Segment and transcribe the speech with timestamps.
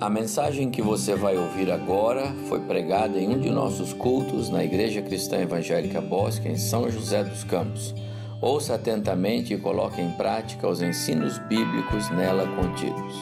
[0.00, 4.64] A mensagem que você vai ouvir agora foi pregada em um de nossos cultos na
[4.64, 7.94] Igreja Cristã Evangélica Bosque, em São José dos Campos.
[8.40, 13.14] Ouça atentamente e coloque em prática os ensinos bíblicos nela contidos.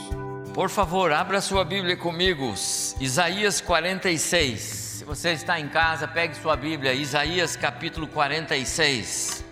[0.55, 2.55] Por favor, abra sua Bíblia comigo,
[2.99, 4.61] Isaías 46.
[4.61, 9.45] Se você está em casa, pegue sua Bíblia, Isaías capítulo 46.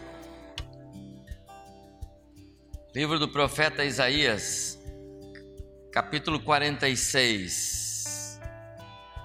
[2.95, 4.80] Livro do profeta Isaías,
[5.91, 8.41] capítulo 46.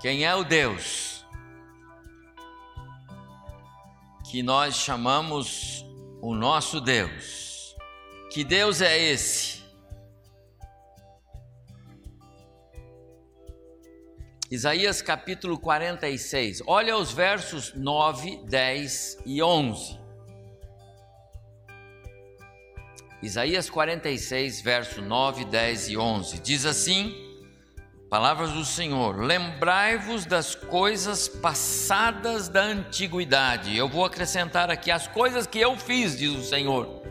[0.02, 1.26] Quem é o Deus
[4.30, 5.86] que nós chamamos
[6.22, 7.76] o nosso Deus?
[8.32, 9.64] Que Deus é esse?
[14.50, 16.64] Isaías capítulo 46.
[16.66, 20.05] Olha os versos 9, 10 e 11.
[23.26, 26.40] Isaías 46, verso 9, 10 e 11.
[26.42, 27.12] Diz assim:
[28.08, 33.76] Palavras do Senhor: Lembrai-vos das coisas passadas da antiguidade.
[33.76, 37.02] Eu vou acrescentar aqui as coisas que eu fiz, diz o Senhor.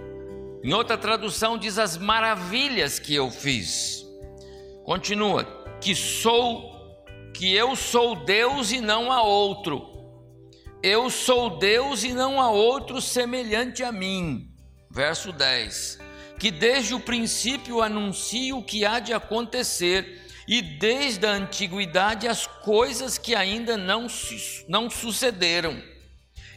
[0.62, 4.06] Em outra tradução, diz as maravilhas que eu fiz.
[4.84, 5.45] Continua:
[5.81, 7.03] Que sou,
[7.34, 9.91] que eu sou Deus e não há outro.
[10.81, 14.49] Eu sou Deus e não há outro semelhante a mim.
[14.89, 16.03] Verso 10
[16.45, 22.47] que desde o princípio anuncia o que há de acontecer e desde a antiguidade as
[22.47, 24.09] coisas que ainda não,
[24.69, 25.83] não sucederam.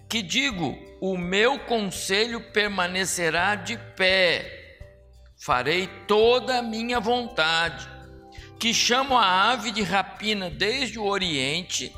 [0.09, 4.77] Que digo, o meu conselho permanecerá de pé,
[5.39, 7.87] farei toda a minha vontade.
[8.59, 11.95] Que chamo a ave de rapina desde o Oriente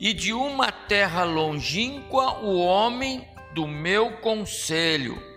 [0.00, 5.27] e de uma terra longínqua o homem do meu conselho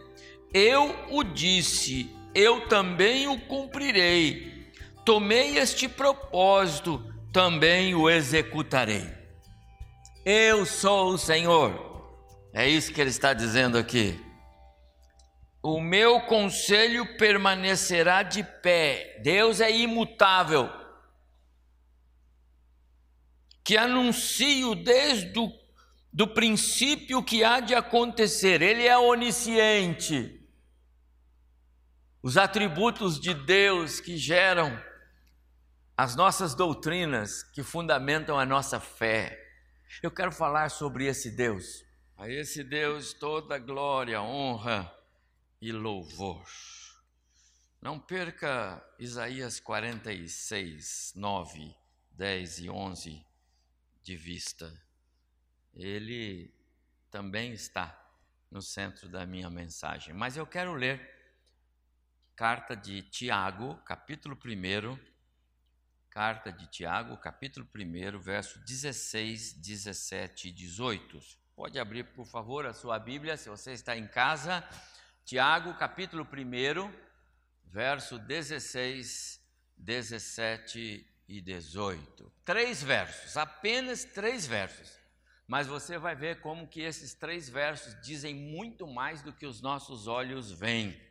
[0.54, 4.72] eu o disse, eu também o cumprirei.
[5.06, 9.10] Tomei este propósito, também o executarei.
[10.26, 11.90] Eu sou o Senhor.
[12.54, 14.20] É isso que ele está dizendo aqui.
[15.64, 19.20] O meu conselho permanecerá de pé.
[19.24, 20.70] Deus é imutável.
[23.64, 25.50] Que anuncio desde o
[26.14, 28.62] do princípio que há de acontecer.
[28.62, 30.41] Ele é onisciente
[32.22, 34.80] os atributos de Deus que geram
[35.98, 39.40] as nossas doutrinas, que fundamentam a nossa fé.
[40.02, 41.84] Eu quero falar sobre esse Deus.
[42.18, 44.92] A esse Deus toda glória, honra
[45.60, 46.46] e louvor.
[47.82, 51.76] Não perca Isaías 46, 9,
[52.12, 53.26] 10 e 11
[54.04, 54.72] de vista.
[55.74, 56.54] Ele
[57.10, 57.98] também está
[58.52, 60.14] no centro da minha mensagem.
[60.14, 61.21] Mas eu quero ler
[62.42, 64.98] carta de Tiago, capítulo 1,
[66.10, 71.20] carta de Tiago, capítulo 1, verso 16, 17 e 18.
[71.56, 74.68] Pode abrir, por favor, a sua Bíblia, se você está em casa.
[75.24, 76.92] Tiago, capítulo 1,
[77.66, 79.40] verso 16,
[79.78, 82.34] 17 e 18.
[82.44, 84.98] Três versos, apenas três versos.
[85.46, 89.62] Mas você vai ver como que esses três versos dizem muito mais do que os
[89.62, 91.11] nossos olhos veem.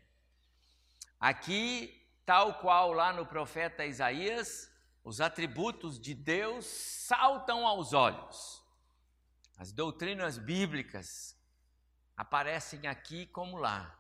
[1.21, 4.73] Aqui, tal qual lá no profeta Isaías,
[5.05, 8.65] os atributos de Deus saltam aos olhos.
[9.59, 11.39] As doutrinas bíblicas
[12.17, 13.99] aparecem aqui como lá.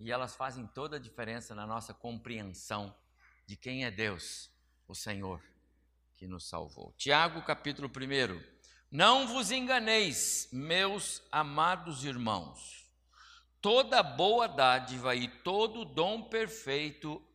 [0.00, 2.92] E elas fazem toda a diferença na nossa compreensão
[3.46, 4.50] de quem é Deus,
[4.88, 5.40] o Senhor
[6.14, 6.92] que nos salvou.
[6.98, 8.42] Tiago, capítulo 1.
[8.90, 12.83] Não vos enganeis, meus amados irmãos
[13.64, 17.26] toda boa dádiva e todo dom perfeito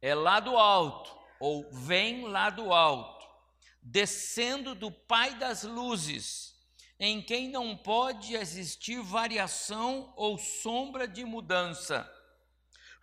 [0.00, 3.26] é lá do alto, ou vem lá do alto,
[3.82, 6.54] descendo do Pai das luzes,
[6.96, 12.08] em quem não pode existir variação ou sombra de mudança.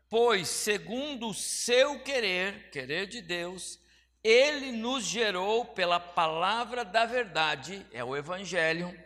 [0.07, 3.81] Pois, segundo o seu querer, querer de Deus,
[4.23, 8.97] ele nos gerou pela palavra da verdade, é o Evangelho,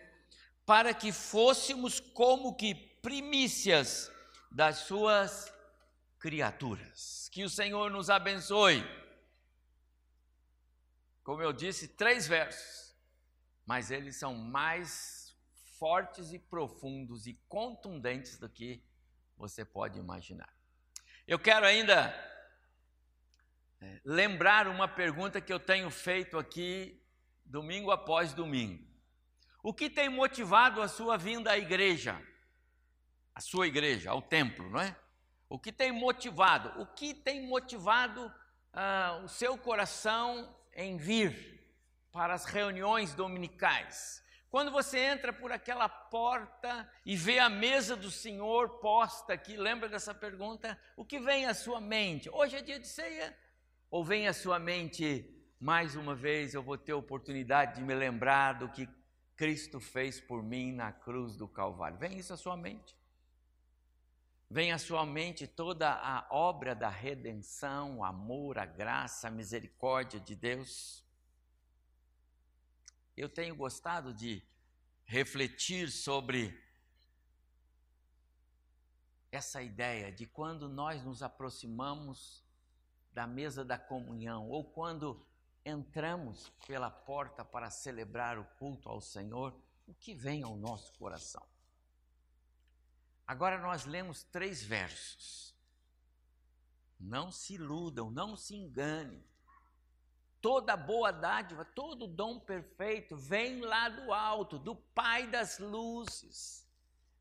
[0.68, 4.12] para que fôssemos como que primícias
[4.52, 5.54] das suas
[6.18, 7.30] criaturas.
[7.32, 8.84] Que o Senhor nos abençoe.
[11.24, 12.96] Como eu disse, três versos,
[13.64, 15.38] mas eles são mais
[15.78, 18.84] fortes e profundos e contundentes do que
[19.38, 20.52] você pode imaginar.
[21.28, 22.08] Eu quero ainda
[23.82, 27.00] é, lembrar uma pergunta que eu tenho feito aqui
[27.46, 28.84] domingo após domingo.
[29.62, 32.20] O que tem motivado a sua vinda à igreja?
[33.36, 34.96] A sua igreja, ao templo, não é?
[35.50, 36.82] O que tem motivado?
[36.82, 38.34] O que tem motivado
[38.74, 41.56] ah, o seu coração em vir
[42.12, 44.24] para as reuniões dominicais.
[44.50, 49.90] Quando você entra por aquela porta e vê a mesa do Senhor posta aqui, lembra
[49.90, 50.80] dessa pergunta?
[50.96, 52.30] O que vem à sua mente?
[52.30, 53.38] Hoje é dia de ceia?
[53.92, 55.30] Ou vem à sua mente,
[55.60, 58.88] mais uma vez eu vou ter oportunidade de me lembrar do que
[59.36, 61.98] Cristo fez por mim na cruz do Calvário?
[61.98, 62.96] Vem isso à sua mente?
[64.50, 70.20] Vem à sua mente toda a obra da redenção, o amor, a graça, a misericórdia
[70.20, 71.04] de Deus?
[73.18, 74.44] Eu tenho gostado de
[75.04, 76.64] refletir sobre
[79.32, 82.44] essa ideia de quando nós nos aproximamos
[83.12, 85.26] da mesa da comunhão ou quando
[85.66, 91.55] entramos pela porta para celebrar o culto ao Senhor, o que vem ao nosso coração?
[93.28, 95.56] Agora nós lemos três versos.
[97.00, 99.24] Não se iludam, não se enganem
[100.46, 106.70] toda boa dádiva, todo dom perfeito vem lá do alto, do Pai das luzes.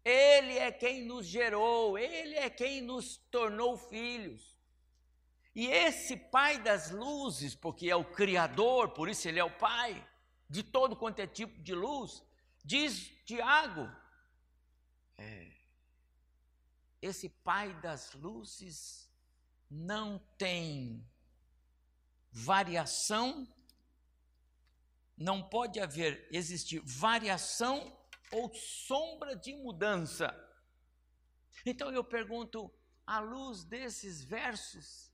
[0.05, 4.55] Ele é quem nos gerou, ele é quem nos tornou filhos.
[5.55, 10.07] E esse Pai das luzes, porque é o Criador, por isso ele é o Pai
[10.47, 12.23] de todo quanto é tipo de luz,
[12.63, 13.91] diz Tiago,
[15.17, 15.51] é,
[17.05, 19.11] esse Pai das luzes
[19.71, 21.07] não tem
[22.31, 23.47] variação,
[25.17, 27.97] não pode haver, existir variação
[28.33, 30.33] ou sombra de mudança.
[31.65, 32.73] Então eu pergunto,
[33.07, 35.13] à luz desses versos,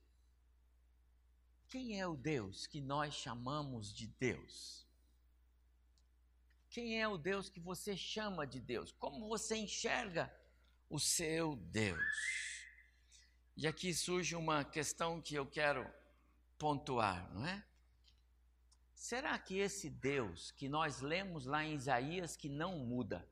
[1.67, 4.87] quem é o Deus que nós chamamos de Deus?
[6.69, 8.93] Quem é o Deus que você chama de Deus?
[8.93, 10.33] Como você enxerga
[10.91, 11.99] o seu Deus?
[13.55, 15.89] E aqui surge uma questão que eu quero
[16.59, 17.63] pontuar, não é?
[18.93, 23.27] Será que esse Deus que nós lemos lá em Isaías que não muda,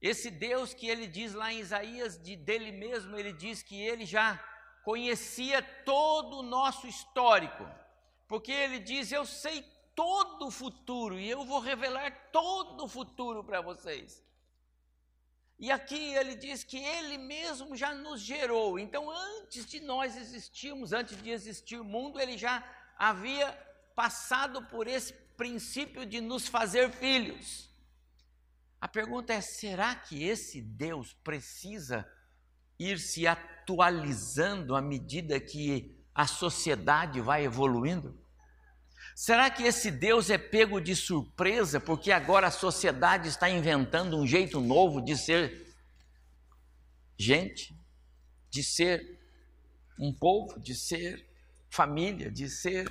[0.00, 4.04] esse Deus que ele diz lá em Isaías de dele mesmo, ele diz que ele
[4.04, 4.36] já
[4.82, 7.68] conhecia todo o nosso histórico,
[8.26, 9.62] porque ele diz: Eu sei
[9.94, 14.24] todo o futuro e eu vou revelar todo o futuro para vocês.
[15.60, 18.78] E aqui ele diz que ele mesmo já nos gerou.
[18.78, 22.64] Então, antes de nós existirmos, antes de existir o mundo, ele já
[22.98, 23.52] havia
[23.94, 27.70] passado por esse princípio de nos fazer filhos.
[28.80, 32.10] A pergunta é: será que esse Deus precisa
[32.78, 38.19] ir se atualizando à medida que a sociedade vai evoluindo?
[39.14, 44.26] Será que esse Deus é pego de surpresa porque agora a sociedade está inventando um
[44.26, 45.74] jeito novo de ser
[47.18, 47.78] gente,
[48.50, 49.20] de ser
[49.98, 51.28] um povo, de ser
[51.68, 52.90] família, de ser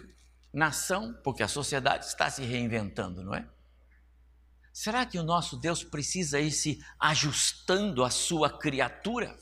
[0.53, 3.47] nação, porque a sociedade está se reinventando, não é?
[4.71, 9.37] Será que o nosso Deus precisa ir se ajustando à sua criatura?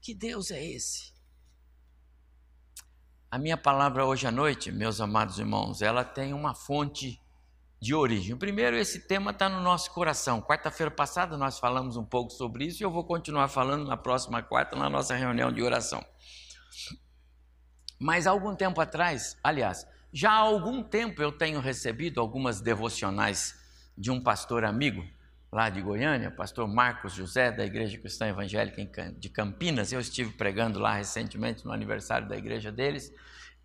[0.00, 1.11] Que Deus é esse?
[3.32, 7.18] A minha palavra hoje à noite, meus amados irmãos, ela tem uma fonte
[7.80, 8.36] de origem.
[8.36, 10.42] Primeiro, esse tema está no nosso coração.
[10.42, 14.42] Quarta-feira passada nós falamos um pouco sobre isso e eu vou continuar falando na próxima
[14.42, 16.04] quarta, na nossa reunião de oração.
[17.98, 23.54] Mas há algum tempo atrás, aliás, já há algum tempo eu tenho recebido algumas devocionais
[23.96, 25.02] de um pastor amigo
[25.52, 29.92] lá de Goiânia, pastor Marcos José, da Igreja Cristã Evangélica de Campinas.
[29.92, 33.12] Eu estive pregando lá recentemente no aniversário da igreja deles.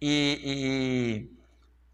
[0.01, 1.29] E,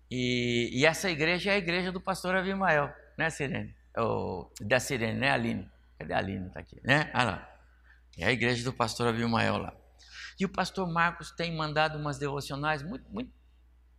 [0.10, 3.76] e, e, e essa igreja é a igreja do pastor Avimael, né, Sirene?
[3.96, 5.70] Oh, da Sirene, né, Aline?
[6.00, 6.48] Cadê a Aline?
[6.48, 7.12] Está aqui, né?
[7.14, 7.50] Ah lá.
[8.18, 9.76] É a igreja do pastor Abimael lá.
[10.40, 13.32] E o pastor Marcos tem mandado umas devocionais muito, muito,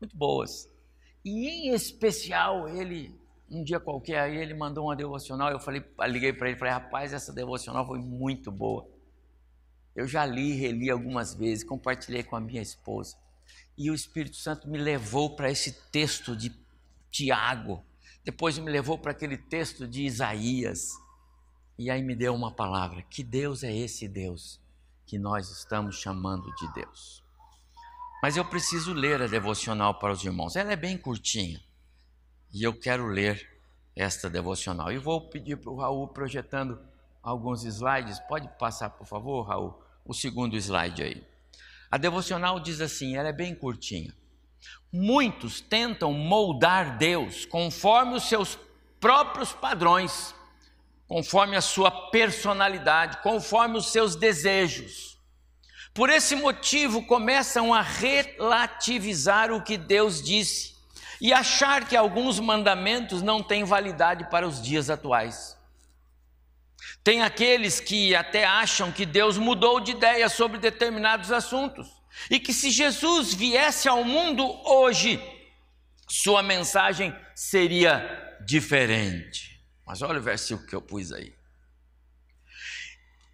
[0.01, 0.69] muito boas.
[1.25, 3.17] E em especial ele
[3.55, 7.13] um dia qualquer aí ele mandou uma devocional, eu falei, liguei para ele, falei, rapaz,
[7.13, 8.89] essa devocional foi muito boa.
[9.95, 13.17] Eu já li reli algumas vezes, compartilhei com a minha esposa.
[13.77, 16.53] E o Espírito Santo me levou para esse texto de
[17.11, 17.85] Tiago,
[18.25, 20.93] depois me levou para aquele texto de Isaías.
[21.79, 24.61] E aí me deu uma palavra: que Deus é esse Deus
[25.07, 27.23] que nós estamos chamando de Deus?
[28.23, 30.57] Mas eu preciso ler a devocional para os irmãos.
[30.57, 31.61] Ela é bem curtinha
[32.55, 33.51] e eu quero ler
[33.97, 34.93] esta devocional.
[34.93, 36.79] E vou pedir para o Raul projetando
[37.21, 38.21] alguns slides.
[38.21, 41.27] Pode passar, por favor, Raul, o segundo slide aí.
[41.91, 44.15] A devocional diz assim, ela é bem curtinha.
[44.93, 48.57] Muitos tentam moldar Deus conforme os seus
[49.01, 50.33] próprios padrões,
[51.09, 55.19] conforme a sua personalidade, conforme os seus desejos.
[55.93, 60.74] Por esse motivo, começam a relativizar o que Deus disse
[61.25, 65.57] e achar que alguns mandamentos não têm validade para os dias atuais.
[67.03, 71.89] Tem aqueles que até acham que Deus mudou de ideia sobre determinados assuntos
[72.29, 75.19] e que se Jesus viesse ao mundo hoje,
[76.07, 79.65] sua mensagem seria diferente.
[79.87, 81.35] Mas olha o versículo que eu pus aí.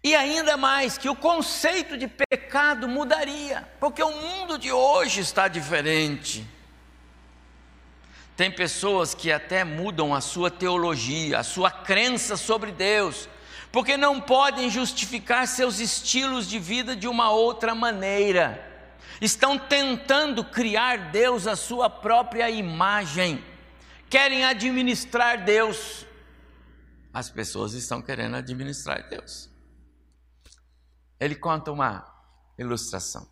[0.01, 5.49] E ainda mais, que o conceito de pecado mudaria, porque o mundo de hoje está
[5.49, 6.47] diferente.
[8.35, 13.29] Tem pessoas que até mudam a sua teologia, a sua crença sobre Deus,
[13.71, 18.67] porque não podem justificar seus estilos de vida de uma outra maneira.
[19.21, 23.43] Estão tentando criar Deus à sua própria imagem,
[24.09, 26.05] querem administrar Deus.
[27.13, 29.51] As pessoas estão querendo administrar Deus
[31.21, 32.11] ele conta uma
[32.57, 33.30] ilustração.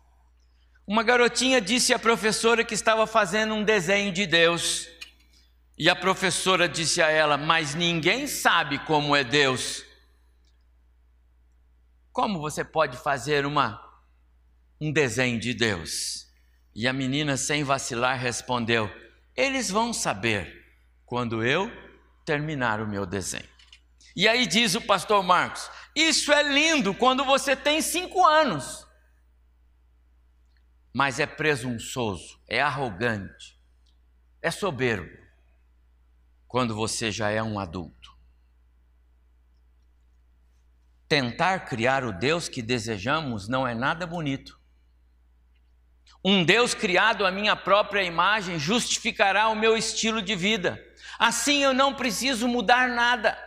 [0.90, 4.88] Uma garotinha disse à professora que estava fazendo um desenho de Deus.
[5.78, 9.84] E a professora disse a ela: Mas ninguém sabe como é Deus.
[12.10, 13.80] Como você pode fazer uma,
[14.80, 16.26] um desenho de Deus?
[16.74, 18.90] E a menina, sem vacilar, respondeu:
[19.36, 20.74] Eles vão saber
[21.06, 21.70] quando eu
[22.24, 23.48] terminar o meu desenho.
[24.16, 28.84] E aí diz o pastor Marcos: isso é lindo quando você tem cinco anos,
[30.92, 33.58] mas é presunçoso, é arrogante,
[34.42, 35.18] é soberbo
[36.48, 38.10] quando você já é um adulto.
[41.08, 44.60] Tentar criar o Deus que desejamos não é nada bonito.
[46.24, 50.80] Um Deus criado à minha própria imagem justificará o meu estilo de vida.
[51.18, 53.38] Assim eu não preciso mudar nada.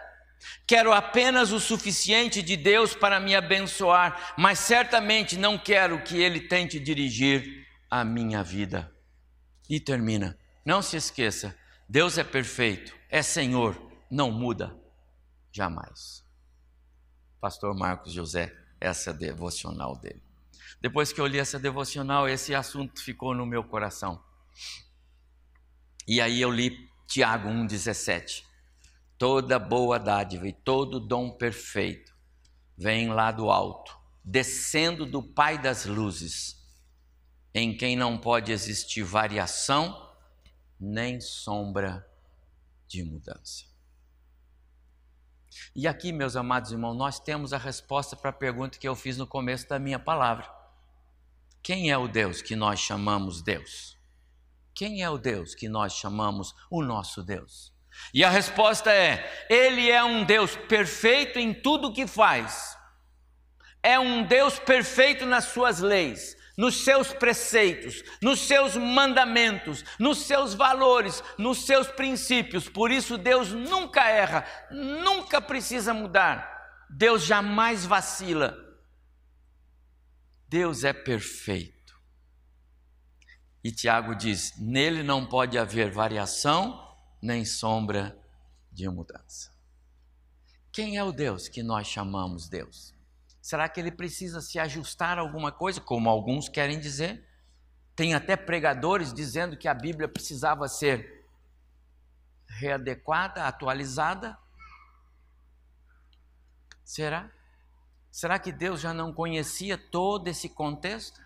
[0.66, 6.42] Quero apenas o suficiente de Deus para me abençoar, mas certamente não quero que Ele
[6.42, 8.92] tente dirigir a minha vida.
[9.70, 10.38] E termina.
[10.66, 11.58] Não se esqueça:
[11.88, 14.76] Deus é perfeito, é Senhor, não muda
[15.52, 16.24] jamais.
[17.40, 20.24] Pastor Marcos José, essa é devocional dele.
[20.82, 24.22] Depois que eu li essa devocional, esse assunto ficou no meu coração.
[26.08, 28.44] E aí eu li Tiago 1,17.
[29.24, 32.14] Toda boa dádiva e todo dom perfeito
[32.78, 36.62] vem lá do alto, descendo do Pai das luzes,
[37.54, 40.14] em quem não pode existir variação
[40.78, 42.06] nem sombra
[42.86, 43.64] de mudança.
[45.74, 49.18] E aqui, meus amados irmãos, nós temos a resposta para a pergunta que eu fiz
[49.18, 50.54] no começo da minha palavra.
[51.62, 53.98] Quem é o Deus que nós chamamos Deus?
[54.76, 57.74] Quem é o Deus que nós chamamos o nosso Deus?
[58.14, 62.78] E a resposta é: Ele é um Deus perfeito em tudo o que faz.
[63.82, 70.54] É um Deus perfeito nas suas leis, nos seus preceitos, nos seus mandamentos, nos seus
[70.54, 72.70] valores, nos seus princípios.
[72.70, 76.50] Por isso, Deus nunca erra, nunca precisa mudar.
[76.90, 78.58] Deus jamais vacila.
[80.48, 81.74] Deus é perfeito.
[83.64, 86.93] E Tiago diz: nele não pode haver variação
[87.24, 88.20] nem sombra
[88.70, 89.50] de mudança.
[90.74, 92.94] Quem é o Deus que nós chamamos Deus?
[93.42, 97.26] Será que ele precisa se ajustar a alguma coisa, como alguns querem dizer?
[97.96, 101.26] Tem até pregadores dizendo que a Bíblia precisava ser
[102.46, 104.38] readequada, atualizada.
[106.84, 107.32] Será?
[108.12, 111.22] Será que Deus já não conhecia todo esse contexto?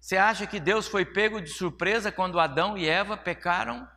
[0.00, 3.88] Você acha que Deus foi pego de surpresa quando Adão e Eva pecaram?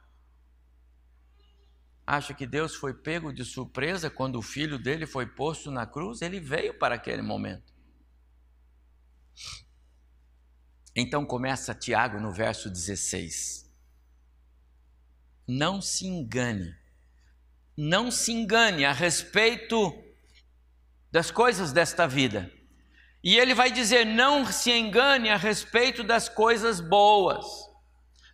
[2.05, 6.21] Acha que Deus foi pego de surpresa quando o filho dele foi posto na cruz?
[6.21, 7.73] Ele veio para aquele momento.
[10.95, 13.65] Então começa Tiago no verso 16.
[15.47, 16.75] Não se engane,
[17.77, 19.93] não se engane a respeito
[21.11, 22.51] das coisas desta vida.
[23.23, 27.45] E ele vai dizer: não se engane a respeito das coisas boas,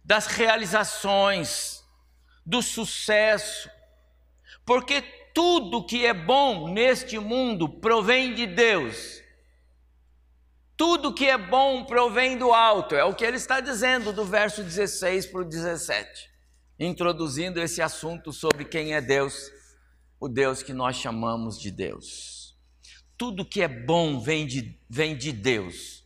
[0.04, 1.81] das realizações,
[2.46, 3.70] do sucesso,
[4.66, 5.02] porque
[5.34, 9.22] tudo que é bom neste mundo provém de Deus.
[10.76, 14.64] Tudo que é bom provém do alto, é o que ele está dizendo do verso
[14.64, 16.30] 16 para o 17,
[16.80, 19.52] introduzindo esse assunto sobre quem é Deus,
[20.20, 22.58] o Deus que nós chamamos de Deus.
[23.16, 26.04] Tudo que é bom vem de, vem de Deus,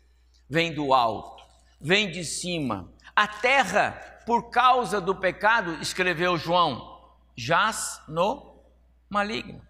[0.49, 1.41] vem do alto,
[1.79, 2.93] vem de cima.
[3.15, 8.62] A terra por causa do pecado, escreveu João, jaz no
[9.10, 9.62] maligno.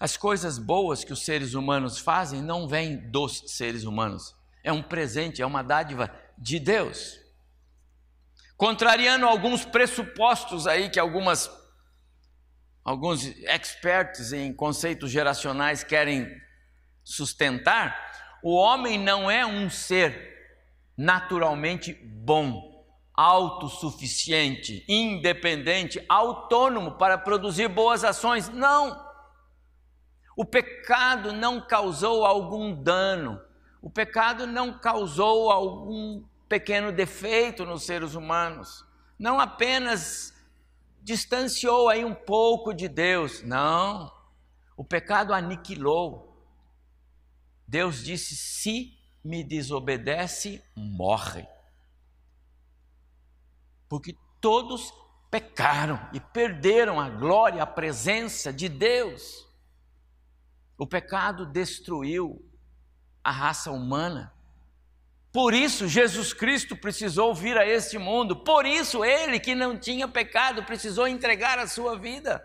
[0.00, 4.34] As coisas boas que os seres humanos fazem não vêm dos seres humanos.
[4.62, 7.18] É um presente, é uma dádiva de Deus.
[8.56, 11.50] Contrariando alguns pressupostos aí que algumas
[12.84, 16.26] alguns expertos em conceitos geracionais querem
[17.04, 20.27] sustentar, o homem não é um ser
[20.98, 28.48] naturalmente bom, autossuficiente, independente, autônomo para produzir boas ações.
[28.48, 29.06] Não.
[30.36, 33.40] O pecado não causou algum dano,
[33.80, 38.84] o pecado não causou algum pequeno defeito nos seres humanos,
[39.18, 40.34] não apenas
[41.02, 44.12] distanciou aí um pouco de Deus, não.
[44.76, 46.44] O pecado aniquilou.
[47.66, 48.97] Deus disse: se
[49.28, 51.46] me desobedece, morre.
[53.86, 54.92] Porque todos
[55.30, 59.46] pecaram e perderam a glória, a presença de Deus.
[60.78, 62.42] O pecado destruiu
[63.22, 64.32] a raça humana.
[65.30, 68.34] Por isso, Jesus Cristo precisou vir a este mundo.
[68.34, 72.42] Por isso, ele que não tinha pecado precisou entregar a sua vida.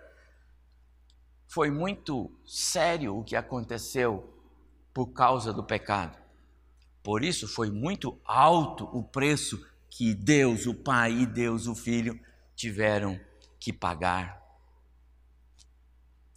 [1.48, 4.38] Foi muito sério o que aconteceu
[4.94, 6.23] por causa do pecado.
[7.04, 12.18] Por isso, foi muito alto o preço que Deus, o Pai e Deus, o Filho,
[12.56, 13.20] tiveram
[13.60, 14.42] que pagar.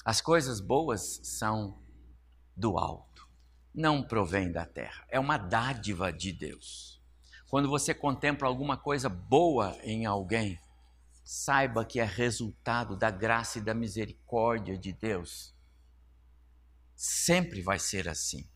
[0.04, 1.78] As coisas boas são
[2.56, 3.28] do alto,
[3.72, 7.00] não provém da terra, é uma dádiva de Deus.
[7.48, 10.58] Quando você contempla alguma coisa boa em alguém,
[11.24, 15.54] saiba que é resultado da graça e da misericórdia de Deus.
[16.94, 18.48] Sempre vai ser assim.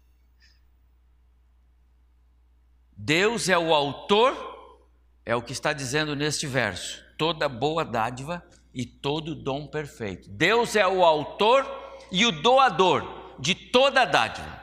[3.02, 4.36] Deus é o autor,
[5.24, 10.28] é o que está dizendo neste verso, toda boa dádiva e todo dom perfeito.
[10.28, 11.66] Deus é o autor
[12.12, 14.60] e o doador de toda dádiva.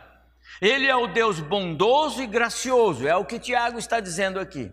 [0.61, 4.71] Ele é o Deus bondoso e gracioso, é o que Tiago está dizendo aqui.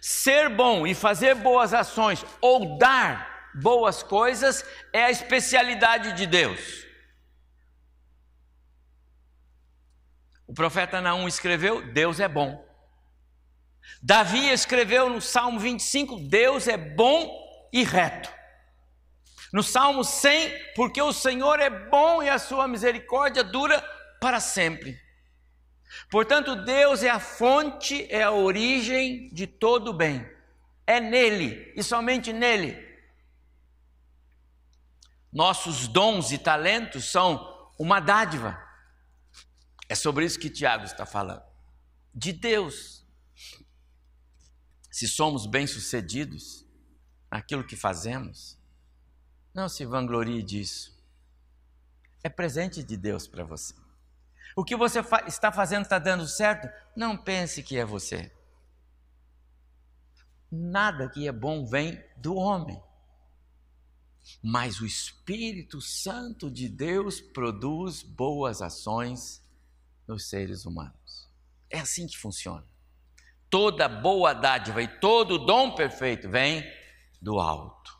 [0.00, 6.84] Ser bom e fazer boas ações ou dar boas coisas é a especialidade de Deus.
[10.48, 12.73] O profeta Naum escreveu: Deus é bom.
[14.02, 17.30] Davi escreveu no Salmo 25: Deus é bom
[17.72, 18.32] e reto.
[19.52, 23.80] No Salmo 100, porque o Senhor é bom e a sua misericórdia dura
[24.20, 24.98] para sempre.
[26.10, 30.28] Portanto, Deus é a fonte, é a origem de todo o bem.
[30.86, 32.82] É nele e somente nele.
[35.32, 38.56] Nossos dons e talentos são uma dádiva.
[39.88, 41.42] É sobre isso que Tiago está falando.
[42.14, 42.93] De Deus.
[44.94, 46.64] Se somos bem-sucedidos
[47.28, 48.56] naquilo que fazemos,
[49.52, 50.96] não se vanglorie disso.
[52.22, 53.74] É presente de Deus para você.
[54.54, 56.68] O que você fa está fazendo está dando certo?
[56.96, 58.32] Não pense que é você.
[60.48, 62.80] Nada que é bom vem do homem.
[64.40, 69.44] Mas o Espírito Santo de Deus produz boas ações
[70.06, 71.28] nos seres humanos.
[71.68, 72.64] É assim que funciona.
[73.54, 76.68] Toda boa dádiva e todo dom perfeito vem
[77.22, 77.96] do alto.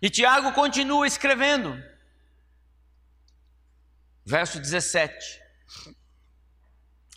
[0.00, 1.78] E Tiago continua escrevendo.
[4.24, 5.42] Verso 17.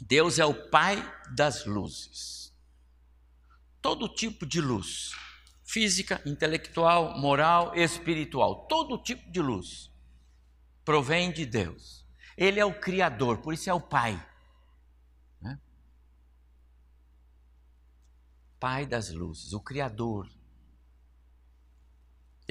[0.01, 1.01] Deus é o Pai
[1.33, 2.53] das luzes.
[3.81, 5.11] Todo tipo de luz,
[5.63, 9.89] física, intelectual, moral, espiritual, todo tipo de luz
[10.83, 12.05] provém de Deus.
[12.35, 14.21] Ele é o Criador, por isso é o Pai.
[15.39, 15.57] Né?
[18.61, 20.29] Pai das luzes, o Criador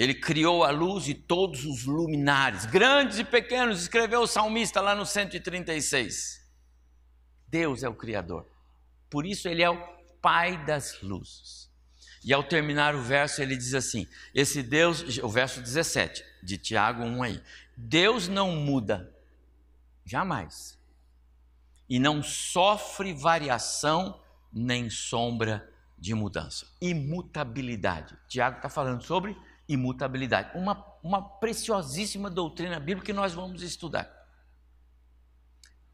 [0.01, 4.95] ele criou a luz e todos os luminares, grandes e pequenos, escreveu o salmista lá
[4.95, 6.41] no 136.
[7.47, 8.47] Deus é o Criador.
[9.11, 9.79] Por isso ele é o
[10.23, 11.71] Pai das luzes.
[12.25, 17.03] E ao terminar o verso, ele diz assim: esse Deus, o verso 17 de Tiago
[17.03, 17.43] 1 aí.
[17.77, 19.15] Deus não muda,
[20.07, 20.79] jamais.
[21.87, 24.19] E não sofre variação
[24.51, 25.70] nem sombra
[26.01, 26.67] de mudança.
[26.81, 28.17] Imutabilidade.
[28.27, 29.37] Tiago está falando sobre
[29.69, 30.57] imutabilidade.
[30.57, 34.11] Uma, uma preciosíssima doutrina bíblica que nós vamos estudar.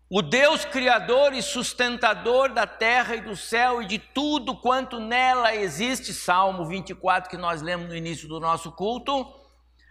[0.09, 5.53] O Deus criador e sustentador da terra e do céu e de tudo quanto nela
[5.57, 9.27] existe, Salmo 24 que nós lemos no início do nosso culto,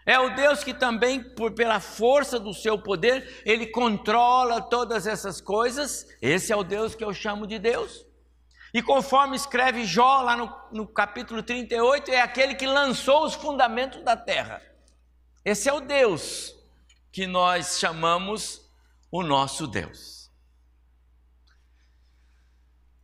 [0.06, 5.40] é o Deus que também, por, pela força do seu poder, ele controla todas essas
[5.40, 6.06] coisas.
[6.22, 8.05] Esse é o Deus que eu chamo de Deus.
[8.74, 14.02] E conforme escreve Jó lá no, no capítulo 38, é aquele que lançou os fundamentos
[14.02, 14.62] da terra.
[15.44, 16.54] Esse é o Deus
[17.12, 18.60] que nós chamamos
[19.10, 20.30] o nosso Deus.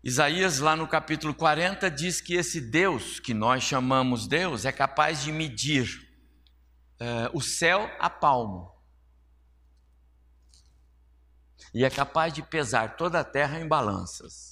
[0.04, 5.22] Isaías, lá no capítulo 40, diz que esse Deus, que nós chamamos Deus, é capaz
[5.22, 6.08] de medir
[7.00, 8.72] uh, o céu a palmo.
[11.72, 14.51] E é capaz de pesar toda a terra em balanças.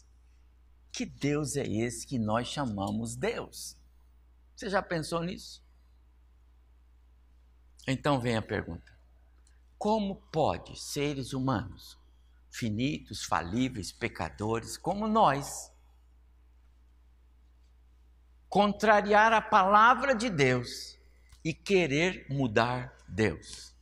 [0.93, 3.77] Que Deus é esse que nós chamamos Deus?
[4.57, 5.63] Você já pensou nisso?
[7.87, 8.93] Então vem a pergunta:
[9.79, 11.99] como pode seres humanos,
[12.51, 15.73] finitos, falíveis, pecadores, como nós,
[18.49, 20.99] contrariar a palavra de Deus
[21.45, 23.75] e querer mudar Deus?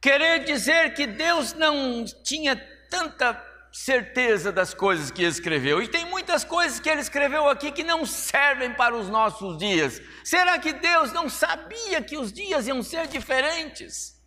[0.00, 2.56] Querer dizer que Deus não tinha
[2.88, 3.34] tanta
[3.72, 5.82] certeza das coisas que escreveu.
[5.82, 10.00] E tem muitas coisas que ele escreveu aqui que não servem para os nossos dias.
[10.24, 14.20] Será que Deus não sabia que os dias iam ser diferentes?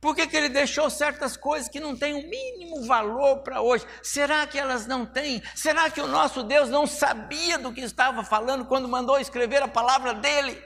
[0.00, 3.86] Por que, que ele deixou certas coisas que não têm o mínimo valor para hoje?
[4.02, 5.40] Será que elas não têm?
[5.54, 9.68] Será que o nosso Deus não sabia do que estava falando quando mandou escrever a
[9.68, 10.60] palavra dele?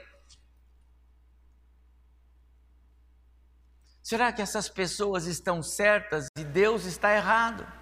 [4.01, 7.76] Será que essas pessoas estão certas e Deus está errado?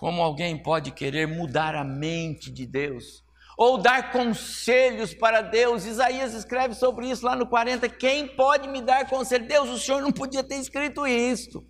[0.00, 3.22] Como alguém pode querer mudar a mente de Deus?
[3.54, 5.84] Ou dar conselhos para Deus?
[5.84, 7.86] Isaías escreve sobre isso lá no 40.
[7.86, 9.46] Quem pode me dar conselho?
[9.46, 11.62] Deus, o Senhor não podia ter escrito isso.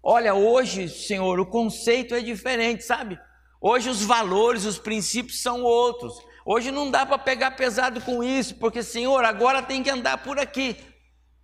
[0.00, 3.18] Olha, hoje, Senhor, o conceito é diferente, sabe?
[3.60, 6.14] Hoje os valores, os princípios são outros.
[6.46, 10.38] Hoje não dá para pegar pesado com isso, porque, Senhor, agora tem que andar por
[10.38, 10.76] aqui.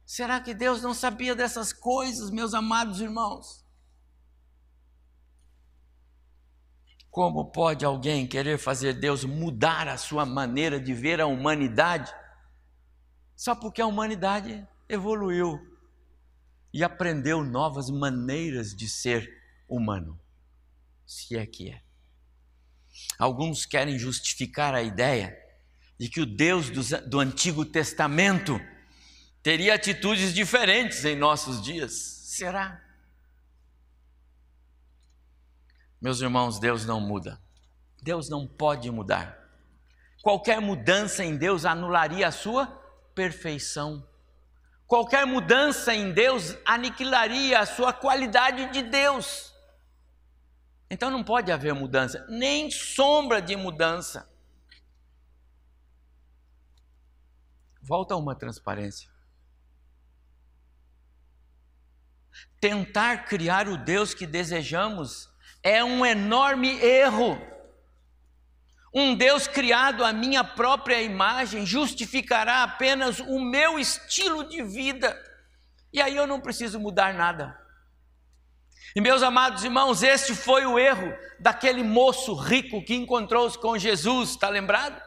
[0.06, 3.66] Será que Deus não sabia dessas coisas, meus amados irmãos?
[7.10, 12.12] Como pode alguém querer fazer Deus mudar a sua maneira de ver a humanidade
[13.38, 15.60] só porque a humanidade evoluiu
[16.74, 19.30] e aprendeu novas maneiras de ser
[19.68, 20.18] humano?
[21.06, 21.80] Se é que é.
[23.16, 25.36] Alguns querem justificar a ideia
[25.98, 26.68] de que o Deus
[27.06, 28.60] do, Antigo Testamento
[29.40, 31.92] teria atitudes diferentes em nossos dias.
[31.92, 32.87] Será?
[36.00, 37.40] Meus irmãos, Deus não muda.
[38.02, 39.36] Deus não pode mudar.
[40.22, 42.66] Qualquer mudança em Deus anularia a sua
[43.14, 44.06] perfeição.
[44.86, 49.52] Qualquer mudança em Deus aniquilaria a sua qualidade de Deus.
[50.90, 54.30] Então não pode haver mudança, nem sombra de mudança.
[57.82, 59.10] Volta uma transparência.
[62.60, 65.30] Tentar criar o Deus que desejamos
[65.62, 67.40] é um enorme erro.
[68.94, 75.16] Um Deus criado à minha própria imagem justificará apenas o meu estilo de vida,
[75.92, 77.58] e aí eu não preciso mudar nada.
[78.96, 84.30] E meus amados irmãos, este foi o erro daquele moço rico que encontrou-se com Jesus,
[84.30, 85.00] está lembrado?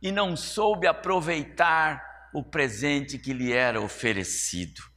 [0.00, 2.00] E não soube aproveitar
[2.32, 4.93] o presente que lhe era oferecido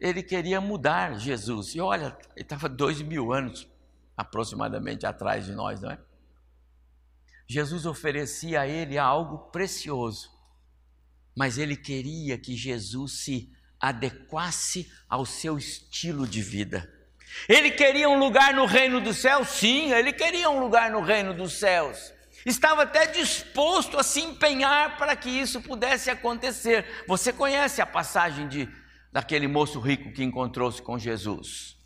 [0.00, 1.74] ele queria mudar Jesus.
[1.74, 3.68] E olha, ele estava dois mil anos
[4.16, 5.98] aproximadamente atrás de nós, não é?
[7.46, 10.30] Jesus oferecia a ele algo precioso,
[11.36, 16.88] mas ele queria que Jesus se adequasse ao seu estilo de vida.
[17.48, 19.48] Ele queria um lugar no reino dos céus?
[19.48, 22.12] Sim, ele queria um lugar no reino dos céus.
[22.44, 26.86] Estava até disposto a se empenhar para que isso pudesse acontecer.
[27.06, 28.68] Você conhece a passagem de
[29.12, 31.76] daquele moço rico que encontrou-se com Jesus.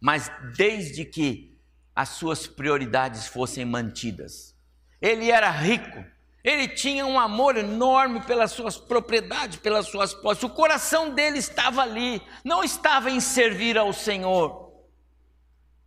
[0.00, 1.58] Mas desde que
[1.94, 4.54] as suas prioridades fossem mantidas,
[5.00, 6.04] ele era rico,
[6.42, 11.82] ele tinha um amor enorme pelas suas propriedades, pelas suas posses, o coração dele estava
[11.82, 14.72] ali, não estava em servir ao Senhor.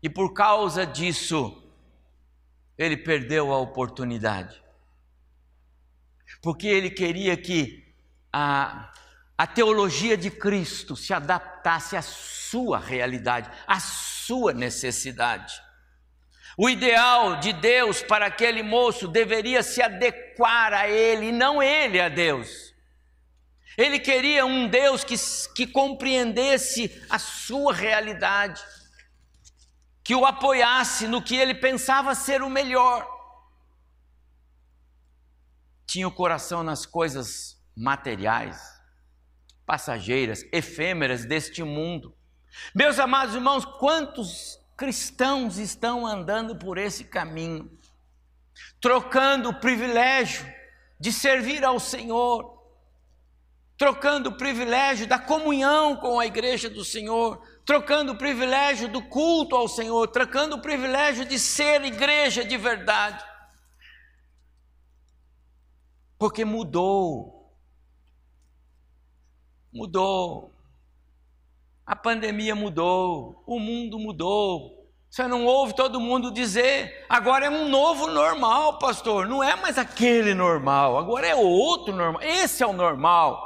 [0.01, 1.63] E por causa disso,
[2.77, 4.61] ele perdeu a oportunidade.
[6.41, 7.93] Porque ele queria que
[8.31, 8.91] a,
[9.37, 15.61] a teologia de Cristo se adaptasse à sua realidade, à sua necessidade.
[16.57, 22.09] O ideal de Deus para aquele moço deveria se adequar a ele, não ele a
[22.09, 22.73] Deus.
[23.77, 25.15] Ele queria um Deus que,
[25.53, 28.59] que compreendesse a sua realidade,
[30.03, 33.07] que o apoiasse no que ele pensava ser o melhor.
[35.85, 38.76] Tinha o coração nas coisas materiais,
[39.67, 42.15] passageiras, efêmeras deste mundo.
[42.73, 47.69] Meus amados irmãos, quantos cristãos estão andando por esse caminho,
[48.79, 50.47] trocando o privilégio
[50.97, 52.57] de servir ao Senhor,
[53.77, 59.53] trocando o privilégio da comunhão com a igreja do Senhor, trocando o privilégio do culto
[59.53, 63.23] ao Senhor, trocando o privilégio de ser igreja de verdade.
[66.17, 67.36] Porque mudou.
[69.71, 70.51] Mudou.
[71.85, 74.77] A pandemia mudou, o mundo mudou,
[75.09, 79.25] você não ouve todo mundo dizer, agora é um novo normal, pastor.
[79.25, 82.21] Não é mais aquele normal, agora é outro normal.
[82.21, 83.45] Esse é o normal.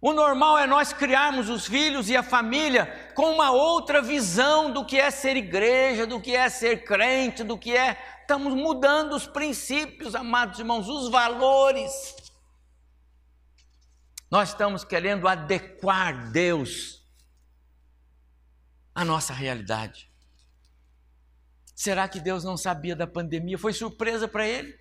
[0.00, 4.84] O normal é nós criarmos os filhos e a família com uma outra visão do
[4.84, 7.98] que é ser igreja, do que é ser crente, do que é.
[8.22, 12.14] Estamos mudando os princípios, amados irmãos, os valores.
[14.30, 17.04] Nós estamos querendo adequar Deus
[18.94, 20.08] à nossa realidade.
[21.74, 23.58] Será que Deus não sabia da pandemia?
[23.58, 24.78] Foi surpresa para ele?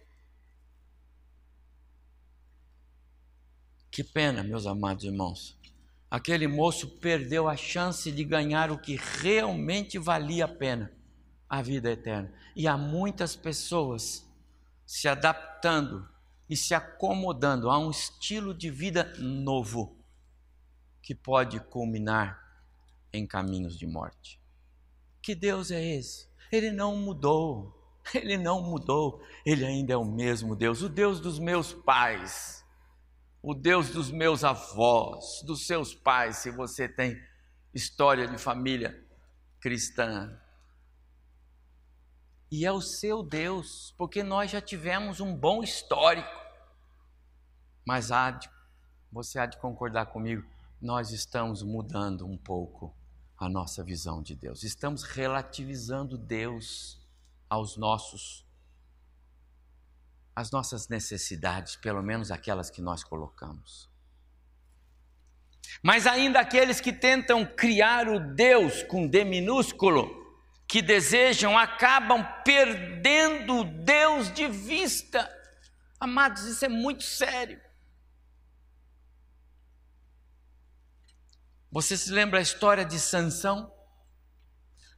[3.89, 5.57] Que pena, meus amados irmãos.
[6.11, 10.91] Aquele moço perdeu a chance de ganhar o que realmente valia a pena,
[11.47, 12.31] a vida eterna.
[12.55, 14.27] E há muitas pessoas
[14.85, 16.07] se adaptando
[16.49, 19.97] e se acomodando a um estilo de vida novo
[21.01, 22.39] que pode culminar
[23.13, 24.41] em caminhos de morte.
[25.21, 26.27] Que Deus é esse?
[26.51, 27.75] Ele não mudou.
[28.13, 29.21] Ele não mudou.
[29.45, 32.65] Ele ainda é o mesmo Deus, o Deus dos meus pais,
[33.41, 37.15] o Deus dos meus avós, dos seus pais, se você tem
[37.73, 38.99] história de família
[39.59, 40.35] cristã.
[42.51, 46.29] E é o seu Deus, porque nós já tivemos um bom histórico.
[47.85, 48.49] Mas há de,
[49.11, 50.43] você há de concordar comigo,
[50.81, 52.95] nós estamos mudando um pouco
[53.37, 54.63] a nossa visão de Deus.
[54.63, 56.99] Estamos relativizando Deus
[57.49, 58.45] aos nossos
[60.35, 63.89] às nossas necessidades, pelo menos aquelas que nós colocamos.
[65.83, 70.18] Mas ainda aqueles que tentam criar o Deus com D minúsculo,
[70.69, 75.27] que desejam, acabam perdendo Deus de vista.
[75.99, 77.59] Amados, isso é muito sério.
[81.71, 83.73] Você se lembra a história de Sansão?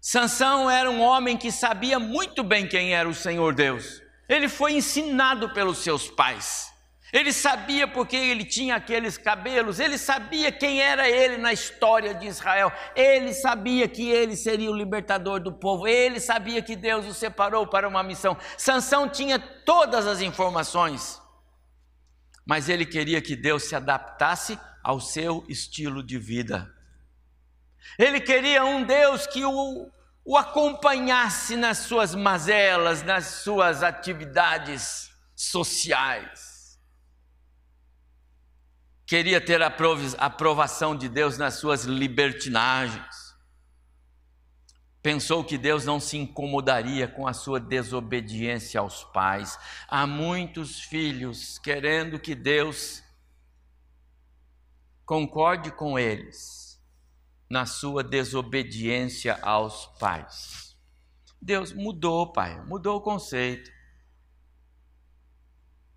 [0.02, 4.02] Sansão era um homem que sabia muito bem quem era o Senhor Deus.
[4.28, 6.71] Ele foi ensinado pelos seus pais.
[7.12, 12.26] Ele sabia porque ele tinha aqueles cabelos, ele sabia quem era ele na história de
[12.26, 17.14] Israel, ele sabia que ele seria o libertador do povo, ele sabia que Deus o
[17.14, 18.38] separou para uma missão.
[18.58, 21.22] Sansão tinha todas as informações,
[22.46, 26.74] mas ele queria que Deus se adaptasse ao seu estilo de vida.
[28.00, 29.92] Ele queria um Deus que o,
[30.24, 36.51] o acompanhasse nas suas mazelas, nas suas atividades sociais.
[39.12, 39.68] Queria ter a
[40.20, 43.36] aprovação de Deus nas suas libertinagens.
[45.04, 49.60] Pensou que Deus não se incomodaria com a sua desobediência aos pais.
[49.90, 53.04] Há muitos filhos querendo que Deus
[55.06, 56.82] concorde com eles
[57.50, 60.74] na sua desobediência aos pais.
[61.42, 63.70] Deus mudou, pai, mudou o conceito.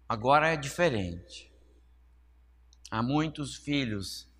[0.09, 1.54] Agora é diferente.
[2.95, 4.31] Há muitos filhos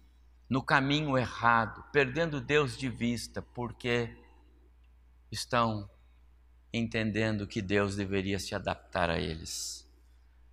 [0.49, 4.17] no caminho errado, perdendo Deus de vista, porque
[5.29, 5.91] estão
[6.73, 9.91] entendendo que Deus deveria se adaptar a eles.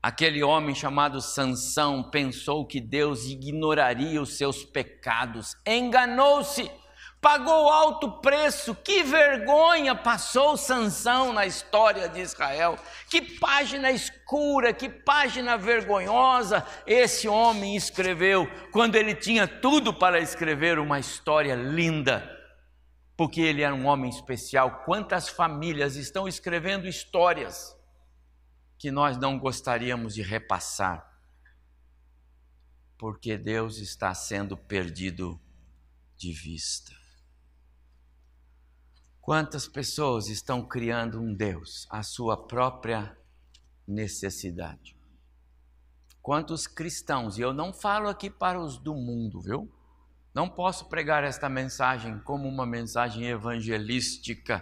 [0.02, 5.56] Aquele homem chamado Sansão pensou que Deus ignoraria os seus pecados.
[5.64, 6.72] Enganou-se,
[7.21, 8.73] pagou alto preço.
[8.73, 12.77] Que vergonha passou Sansão na história de Israel.
[13.10, 20.79] Que página escura, que página vergonhosa esse homem escreveu quando ele tinha tudo para escrever
[20.79, 22.38] uma história linda.
[23.15, 24.84] Porque ele era um homem especial.
[24.84, 27.79] Quantas famílias estão escrevendo histórias
[28.81, 31.07] que nós não gostaríamos de repassar,
[32.97, 35.39] porque Deus está sendo perdido
[36.17, 37.01] de vista.
[39.32, 43.17] Quantas pessoas estão criando um Deus à sua própria
[43.88, 44.94] necessidade?
[46.22, 49.74] Quantos cristãos, e eu não falo aqui para os do mundo, viu?
[50.34, 54.62] Não posso pregar esta mensagem como uma mensagem evangelística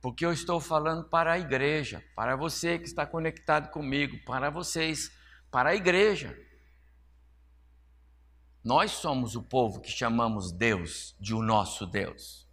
[0.00, 5.08] porque eu estou falando para a igreja, para você que está conectado comigo, para vocês,
[5.52, 6.36] para a igreja.
[8.64, 12.47] Nós somos o povo que chamamos Deus de o nosso Deus.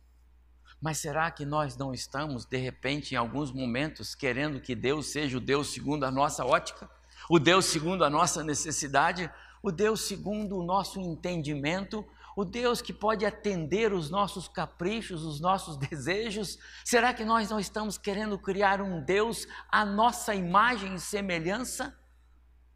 [0.81, 5.37] Mas será que nós não estamos, de repente, em alguns momentos, querendo que Deus seja
[5.37, 6.89] o Deus segundo a nossa ótica?
[7.29, 12.93] o Deus segundo a nossa necessidade, o Deus segundo o nosso entendimento, o Deus que
[12.93, 16.59] pode atender os nossos caprichos, os nossos desejos?
[16.83, 21.97] Será que nós não estamos querendo criar um Deus à nossa imagem e semelhança?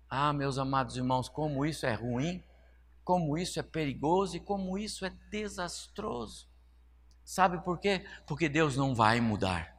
[0.10, 2.44] Ah, meus amados irmãos, como isso é ruim,
[3.04, 6.49] como isso é perigoso e como isso é desastroso.
[7.30, 8.04] Sabe por quê?
[8.26, 9.76] Porque Deus não vai mudar.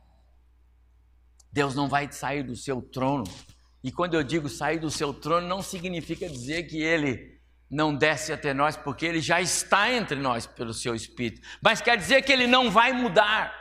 [1.53, 3.25] Deus não vai sair do seu trono.
[3.83, 8.33] E quando eu digo sair do seu trono, não significa dizer que ele não desce
[8.33, 11.45] até nós, porque ele já está entre nós pelo seu Espírito.
[11.61, 13.53] Mas quer dizer que ele não vai mudar.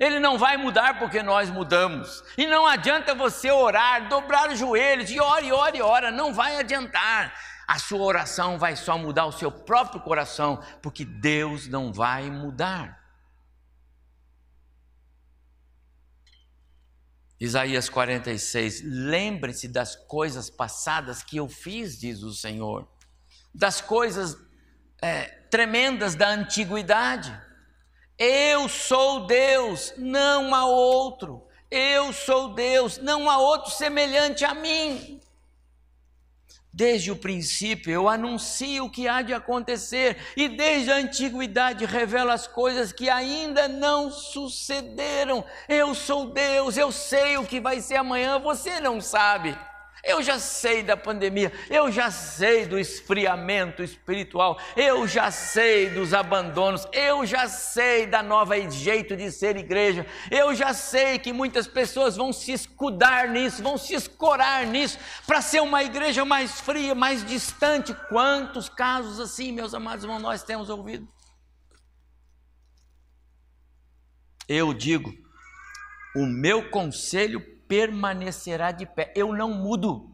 [0.00, 2.24] Ele não vai mudar porque nós mudamos.
[2.36, 6.10] E não adianta você orar, dobrar os joelhos e ora, e ora, e ora.
[6.10, 7.32] Não vai adiantar.
[7.68, 12.98] A sua oração vai só mudar o seu próprio coração, porque Deus não vai mudar.
[17.38, 22.88] Isaías 46, lembre-se das coisas passadas que eu fiz, diz o Senhor
[23.54, 24.36] das coisas
[25.02, 27.36] é, tremendas da antiguidade.
[28.16, 31.46] Eu sou Deus, não há outro.
[31.70, 35.20] Eu sou Deus, não há outro semelhante a mim.
[36.78, 42.30] Desde o princípio eu anuncio o que há de acontecer, e desde a antiguidade revelo
[42.30, 45.44] as coisas que ainda não sucederam.
[45.68, 49.58] Eu sou Deus, eu sei o que vai ser amanhã, você não sabe.
[50.02, 56.14] Eu já sei da pandemia, eu já sei do esfriamento espiritual, eu já sei dos
[56.14, 61.66] abandonos, eu já sei da nova jeito de ser igreja, eu já sei que muitas
[61.66, 66.94] pessoas vão se escudar nisso, vão se escorar nisso, para ser uma igreja mais fria,
[66.94, 67.92] mais distante.
[68.08, 71.08] Quantos casos assim, meus amados irmãos, nós temos ouvido?
[74.48, 75.12] Eu digo,
[76.14, 79.12] o meu conselho permanecerá de pé.
[79.14, 80.10] Eu não mudo.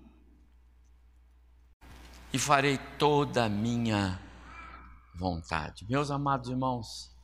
[2.33, 4.21] E farei toda a minha
[5.15, 5.87] vontade.
[5.89, 7.15] Meus amados irmãos,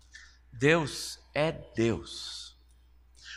[0.53, 2.57] Deus é Deus.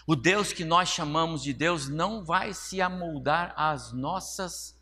[0.05, 4.79] O Deus que nós chamamos de Deus não vai se amoldar às nossas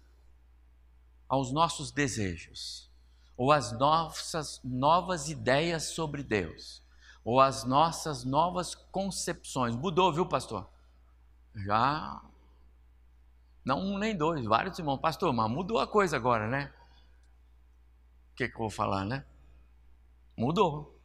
[1.30, 2.92] aos nossos desejos
[3.38, 6.84] ou às nossas novas ideias sobre Deus
[7.24, 9.76] ou às nossas novas concepções.
[9.76, 10.68] Mudou, viu, pastor?
[11.56, 12.22] Já.
[13.64, 14.98] Não um nem dois, vários irmãos.
[14.98, 16.74] Pastor, mas mudou a coisa agora, né?
[18.32, 19.26] O que, que eu vou falar, né?
[20.36, 21.00] Mudou.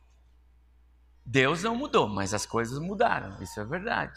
[1.24, 4.16] Deus não mudou, mas as coisas mudaram, isso é verdade.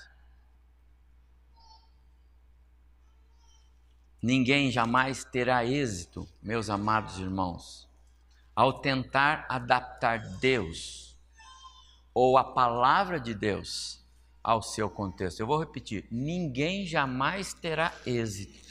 [4.22, 7.90] Ninguém jamais terá êxito, meus amados irmãos,
[8.56, 11.18] ao tentar adaptar Deus
[12.14, 13.99] ou a palavra de Deus
[14.50, 15.40] ao seu contexto.
[15.40, 18.68] Eu vou repetir: ninguém jamais terá êxito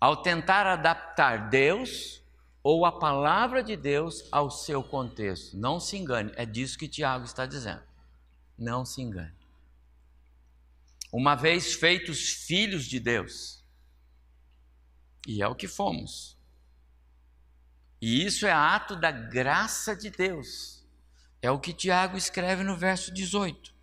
[0.00, 2.22] ao tentar adaptar Deus
[2.62, 5.58] ou a palavra de Deus ao seu contexto.
[5.58, 7.82] Não se engane, é disso que Tiago está dizendo.
[8.56, 9.34] Não se engane.
[11.12, 13.62] Uma vez feitos filhos de Deus,
[15.28, 16.36] e é o que fomos,
[18.00, 20.82] e isso é ato da graça de Deus,
[21.42, 23.73] é o que Tiago escreve no verso 18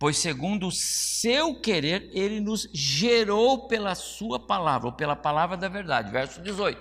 [0.00, 5.68] pois segundo o seu querer, ele nos gerou pela sua palavra, ou pela palavra da
[5.68, 6.10] verdade.
[6.10, 6.80] Verso 18.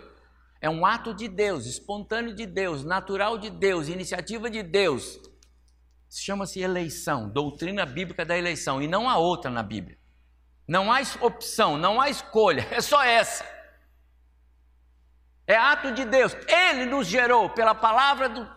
[0.61, 5.19] É um ato de Deus, espontâneo de Deus, natural de Deus, iniciativa de Deus.
[6.09, 9.97] Chama-se eleição, doutrina bíblica da eleição, e não há outra na Bíblia.
[10.65, 13.43] Não há opção, não há escolha, é só essa.
[15.45, 16.33] É ato de Deus.
[16.47, 18.49] Ele nos gerou pela palavra do,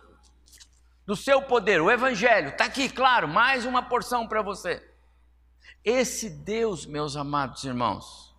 [1.12, 4.82] do seu poder, o Evangelho, está aqui, claro, mais uma porção para você.
[5.84, 8.34] Esse Deus, meus amados irmãos,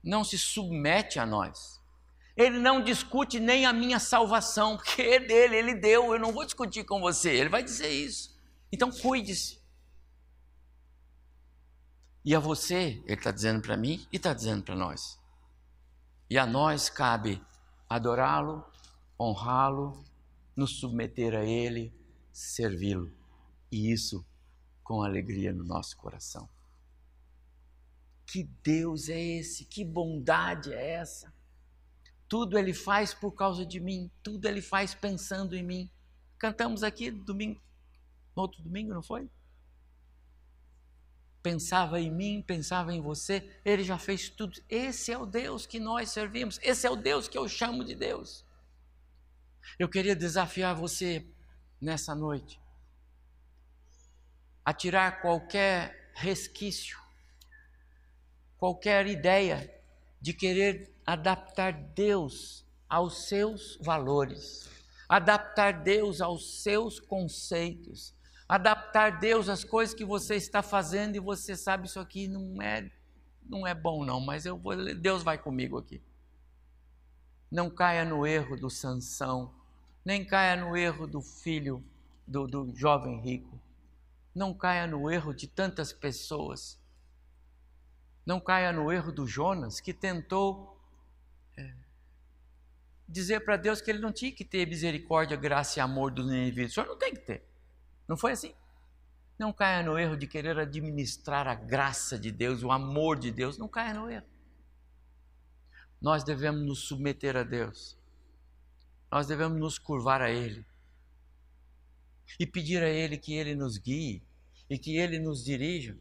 [0.00, 1.82] não se submete a nós.
[2.36, 6.44] Ele não discute nem a minha salvação, porque é dele, ele deu, eu não vou
[6.44, 7.32] discutir com você.
[7.32, 8.40] Ele vai dizer isso.
[8.70, 9.60] Então cuide-se.
[12.24, 15.18] E a você, ele está dizendo para mim e está dizendo para nós.
[16.30, 17.44] E a nós cabe
[17.90, 18.64] adorá-lo,
[19.18, 20.11] honrá-lo
[20.56, 21.92] nos submeter a Ele,
[22.32, 23.12] servi-lo.
[23.70, 24.24] E isso
[24.82, 26.48] com alegria no nosso coração.
[28.26, 29.64] Que Deus é esse?
[29.64, 31.32] Que bondade é essa?
[32.28, 35.90] Tudo Ele faz por causa de mim, tudo Ele faz pensando em mim.
[36.38, 37.60] Cantamos aqui domingo,
[38.34, 39.28] no outro domingo, não foi?
[41.42, 44.60] Pensava em mim, pensava em você, Ele já fez tudo.
[44.68, 47.94] Esse é o Deus que nós servimos, esse é o Deus que eu chamo de
[47.94, 48.44] Deus.
[49.78, 51.26] Eu queria desafiar você
[51.80, 52.60] nessa noite
[54.64, 56.98] a tirar qualquer resquício,
[58.56, 59.72] qualquer ideia
[60.20, 64.68] de querer adaptar Deus aos seus valores,
[65.08, 68.14] adaptar Deus aos seus conceitos,
[68.48, 72.90] adaptar Deus às coisas que você está fazendo e você sabe isso aqui não é
[73.44, 76.00] não é bom não, mas eu vou, Deus vai comigo aqui.
[77.52, 79.52] Não caia no erro do Sansão,
[80.02, 81.84] nem caia no erro do filho
[82.26, 83.60] do, do jovem rico.
[84.34, 86.80] Não caia no erro de tantas pessoas.
[88.24, 90.80] Não caia no erro do Jonas, que tentou
[91.54, 91.74] é,
[93.06, 96.70] dizer para Deus que ele não tinha que ter misericórdia, graça e amor do indivíduo.
[96.70, 97.44] O senhor não tem que ter.
[98.08, 98.54] Não foi assim?
[99.38, 103.58] Não caia no erro de querer administrar a graça de Deus, o amor de Deus.
[103.58, 104.31] Não caia no erro.
[106.02, 107.96] Nós devemos nos submeter a Deus.
[109.08, 110.66] Nós devemos nos curvar a Ele
[112.40, 114.20] e pedir a Ele que Ele nos guie
[114.68, 115.96] e que Ele nos dirija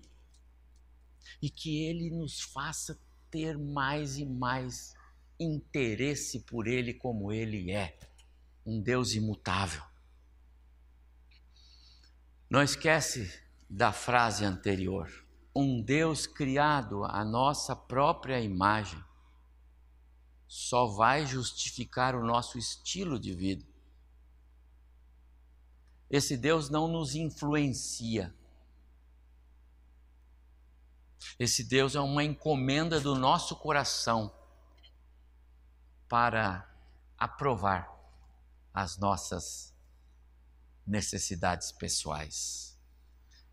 [1.39, 2.99] e que Ele nos faça
[3.29, 4.95] ter mais e mais
[5.39, 7.95] interesse por Ele como Ele é,
[8.65, 9.83] um Deus imutável.
[12.49, 13.39] Não esquece
[13.69, 15.09] da frase anterior,
[15.55, 18.99] um Deus criado à nossa própria imagem
[20.53, 23.71] só vai justificar o nosso estilo de vida
[26.11, 28.35] esse Deus não nos influencia.
[31.39, 34.29] Esse Deus é uma encomenda do nosso coração
[36.09, 36.69] para
[37.17, 37.89] aprovar
[38.73, 39.73] as nossas
[40.85, 42.77] necessidades pessoais.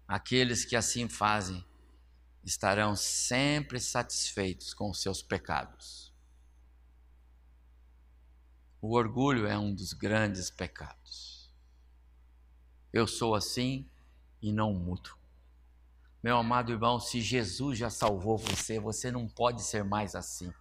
[0.08, 1.64] Aqueles que assim fazem
[2.42, 6.07] estarão sempre satisfeitos com seus pecados.
[8.80, 11.50] O orgulho é um dos grandes pecados.
[12.92, 13.84] Eu sou assim
[14.40, 15.10] e não mudo.
[16.22, 20.52] Meu amado irmão, se Jesus já salvou você, você não pode ser mais assim.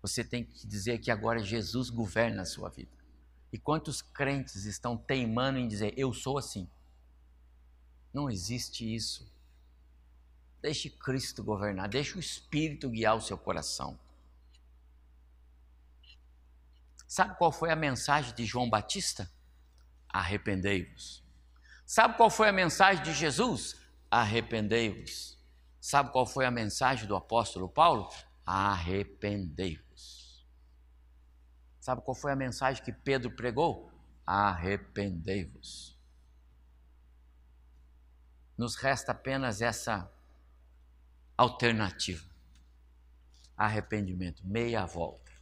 [0.00, 2.96] Você tem que dizer que agora Jesus governa a sua vida.
[3.52, 6.68] E quantos crentes estão teimando em dizer, eu sou assim?
[8.12, 9.30] Não existe isso.
[10.62, 13.98] Deixe Cristo governar, deixe o Espírito guiar o seu coração.
[17.06, 19.30] Sabe qual foi a mensagem de João Batista?
[20.08, 21.24] Arrependei-vos.
[21.84, 23.76] Sabe qual foi a mensagem de Jesus?
[24.10, 25.38] Arrependei-vos.
[25.80, 28.10] Sabe qual foi a mensagem do apóstolo Paulo?
[28.44, 30.44] Arrependei-vos.
[31.80, 33.92] Sabe qual foi a mensagem que Pedro pregou?
[34.26, 35.96] Arrependei-vos.
[38.58, 40.10] Nos resta apenas essa
[41.36, 42.28] alternativa:
[43.56, 45.35] arrependimento, meia volta.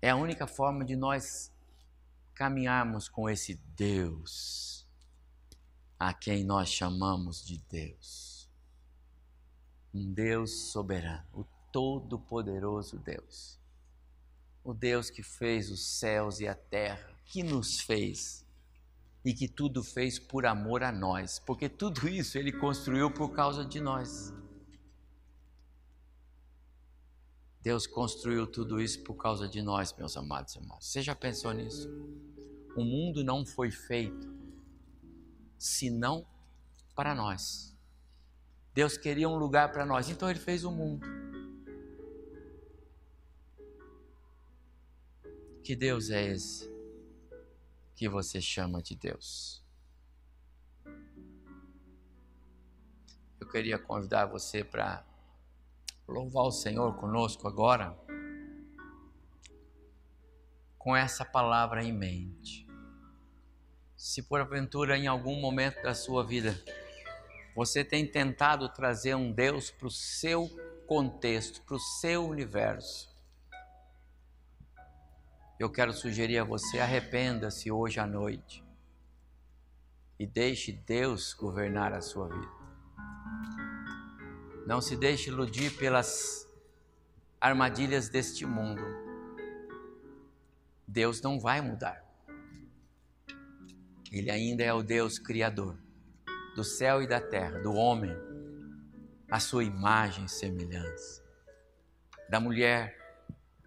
[0.00, 1.52] É a única forma de nós
[2.34, 4.86] caminharmos com esse Deus
[5.98, 8.48] a quem nós chamamos de Deus.
[9.92, 13.58] Um Deus soberano, o Todo-Poderoso Deus.
[14.62, 18.46] O Deus que fez os céus e a terra, que nos fez
[19.24, 23.64] e que tudo fez por amor a nós, porque tudo isso ele construiu por causa
[23.64, 24.32] de nós.
[27.60, 30.86] Deus construiu tudo isso por causa de nós, meus amados irmãos.
[30.86, 31.88] Você já pensou nisso?
[32.76, 34.32] O mundo não foi feito
[35.58, 36.26] senão
[36.94, 37.76] para nós.
[38.72, 41.04] Deus queria um lugar para nós, então Ele fez o mundo.
[45.64, 46.72] Que Deus é esse
[47.96, 49.62] que você chama de Deus?
[53.40, 55.04] Eu queria convidar você para
[56.08, 57.96] louvar o Senhor conosco agora,
[60.78, 62.66] com essa palavra em mente
[63.96, 66.56] se porventura em algum momento da sua vida
[67.58, 70.48] você tem tentado trazer um Deus para o seu
[70.86, 73.12] contexto, para o seu universo,
[75.58, 78.64] eu quero sugerir a você: arrependa-se hoje à noite
[80.20, 82.57] e deixe Deus governar a sua vida.
[84.68, 86.46] Não se deixe iludir pelas
[87.40, 88.82] armadilhas deste mundo.
[90.86, 92.04] Deus não vai mudar.
[94.12, 95.78] Ele ainda é o Deus Criador
[96.54, 98.14] do céu e da terra, do homem,
[99.30, 101.24] a sua imagem e semelhança,
[102.28, 102.94] da mulher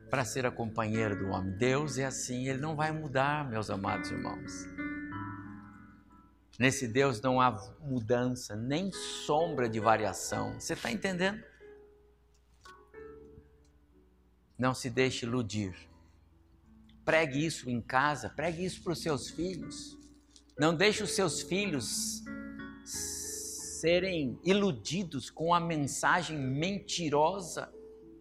[0.08, 1.58] para ser a companheira do homem.
[1.58, 4.68] Deus é assim, ele não vai mudar, meus amados irmãos.
[6.62, 7.50] Nesse Deus não há
[7.80, 10.60] mudança, nem sombra de variação.
[10.60, 11.44] Você está entendendo?
[14.60, 15.76] Não se deixe iludir.
[17.04, 19.98] Pregue isso em casa, pregue isso para os seus filhos.
[20.56, 22.24] Não deixe os seus filhos
[22.86, 27.74] serem iludidos com a mensagem mentirosa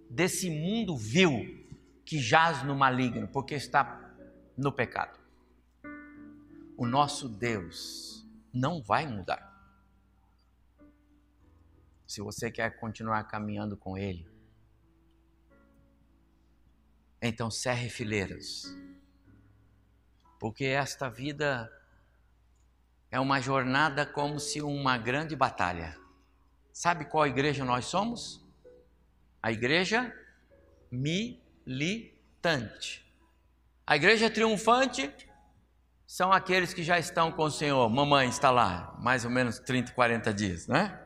[0.08, 1.62] desse mundo vil
[2.06, 4.14] que jaz no maligno, porque está
[4.56, 5.20] no pecado.
[6.74, 8.19] O nosso Deus
[8.52, 9.48] não vai mudar.
[12.06, 14.28] Se você quer continuar caminhando com Ele,
[17.22, 18.76] então cerre fileiras,
[20.38, 21.70] porque esta vida
[23.10, 25.98] é uma jornada como se uma grande batalha.
[26.72, 28.40] Sabe qual igreja nós somos?
[29.42, 30.14] A igreja
[30.90, 33.06] militante.
[33.86, 35.12] A igreja triunfante
[36.10, 37.88] são aqueles que já estão com o Senhor.
[37.88, 40.98] Mamãe está lá, mais ou menos 30, 40 dias, né?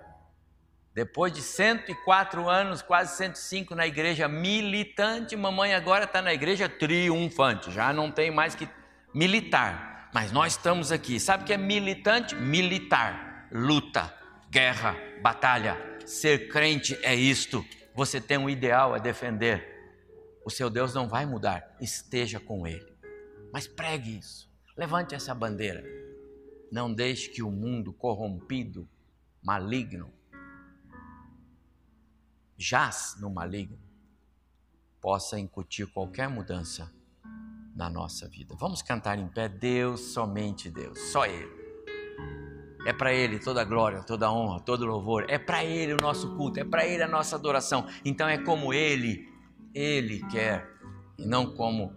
[0.95, 7.71] Depois de 104 anos, quase 105 na igreja militante, mamãe agora está na igreja triunfante,
[7.71, 8.67] já não tem mais que
[9.13, 10.09] militar.
[10.15, 11.21] Mas nós estamos aqui.
[11.21, 12.35] Sabe o que é militante?
[12.35, 14.11] Militar, luta,
[14.51, 15.77] guerra, batalha.
[16.07, 17.63] Ser crente é isto.
[17.95, 20.01] Você tem um ideal a defender.
[20.47, 21.77] O seu Deus não vai mudar.
[21.79, 22.97] Esteja com Ele.
[23.53, 24.54] Mas pregue isso.
[24.77, 25.85] Levante essa bandeira.
[26.71, 28.89] Não deixe que o mundo corrompido,
[29.41, 30.13] maligno,
[32.57, 33.79] jaz no maligno,
[35.01, 36.93] possa incutir qualquer mudança
[37.77, 38.57] na nossa vida.
[38.59, 41.53] Vamos cantar em pé, Deus, somente Deus, só Ele.
[42.87, 45.27] É para Ele toda a glória, toda a honra, todo o louvor.
[45.29, 47.87] É para Ele o nosso culto, é para Ele a nossa adoração.
[48.05, 49.29] Então é como Ele,
[49.73, 50.69] Ele quer,
[51.17, 51.95] e não como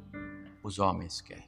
[0.63, 1.46] os homens querem.